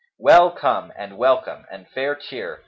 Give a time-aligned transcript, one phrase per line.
[0.17, 2.59] "Well come, and welcome and fair cheer!"